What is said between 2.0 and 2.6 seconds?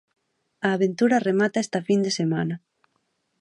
de semana.